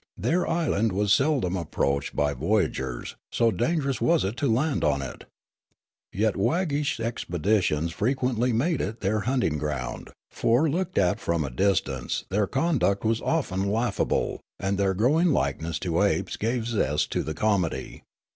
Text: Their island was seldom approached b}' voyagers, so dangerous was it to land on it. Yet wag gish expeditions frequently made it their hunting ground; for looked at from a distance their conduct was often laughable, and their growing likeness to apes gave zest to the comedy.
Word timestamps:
Their 0.17 0.47
island 0.47 0.93
was 0.93 1.13
seldom 1.13 1.55
approached 1.55 2.15
b}' 2.15 2.33
voyagers, 2.33 3.17
so 3.31 3.51
dangerous 3.51 4.01
was 4.01 4.23
it 4.23 4.35
to 4.37 4.51
land 4.51 4.83
on 4.83 5.03
it. 5.03 5.25
Yet 6.11 6.35
wag 6.35 6.69
gish 6.69 6.99
expeditions 6.99 7.91
frequently 7.91 8.51
made 8.51 8.81
it 8.81 9.01
their 9.01 9.19
hunting 9.19 9.59
ground; 9.59 10.09
for 10.31 10.67
looked 10.67 10.97
at 10.97 11.19
from 11.19 11.43
a 11.43 11.51
distance 11.51 12.25
their 12.29 12.47
conduct 12.47 13.05
was 13.05 13.21
often 13.21 13.69
laughable, 13.71 14.41
and 14.59 14.79
their 14.79 14.95
growing 14.95 15.27
likeness 15.27 15.77
to 15.81 16.01
apes 16.01 16.35
gave 16.35 16.65
zest 16.65 17.11
to 17.11 17.21
the 17.21 17.35
comedy. 17.35 18.01